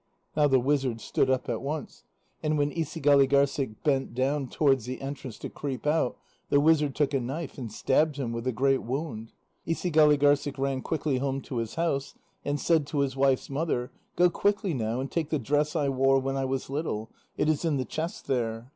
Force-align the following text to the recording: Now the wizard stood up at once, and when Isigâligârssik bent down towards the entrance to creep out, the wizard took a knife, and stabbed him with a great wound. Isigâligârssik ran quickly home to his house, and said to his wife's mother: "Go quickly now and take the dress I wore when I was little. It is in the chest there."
Now 0.35 0.47
the 0.47 0.59
wizard 0.59 0.99
stood 0.99 1.29
up 1.29 1.47
at 1.47 1.61
once, 1.61 2.05
and 2.41 2.57
when 2.57 2.71
Isigâligârssik 2.71 3.75
bent 3.83 4.15
down 4.15 4.47
towards 4.47 4.85
the 4.85 4.99
entrance 4.99 5.37
to 5.37 5.47
creep 5.47 5.85
out, 5.85 6.17
the 6.49 6.59
wizard 6.59 6.95
took 6.95 7.13
a 7.13 7.19
knife, 7.21 7.59
and 7.59 7.71
stabbed 7.71 8.15
him 8.17 8.31
with 8.31 8.47
a 8.47 8.51
great 8.51 8.81
wound. 8.81 9.31
Isigâligârssik 9.67 10.57
ran 10.57 10.81
quickly 10.81 11.19
home 11.19 11.39
to 11.41 11.57
his 11.57 11.75
house, 11.75 12.15
and 12.43 12.59
said 12.59 12.87
to 12.87 13.01
his 13.01 13.15
wife's 13.15 13.51
mother: 13.51 13.91
"Go 14.15 14.27
quickly 14.31 14.73
now 14.73 14.99
and 14.99 15.11
take 15.11 15.29
the 15.29 15.37
dress 15.37 15.75
I 15.75 15.87
wore 15.87 16.17
when 16.17 16.35
I 16.35 16.45
was 16.45 16.67
little. 16.67 17.11
It 17.37 17.47
is 17.47 17.63
in 17.63 17.77
the 17.77 17.85
chest 17.85 18.25
there." 18.25 18.69